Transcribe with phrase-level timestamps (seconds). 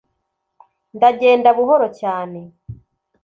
[0.95, 2.41] ndagenda buhoro cyane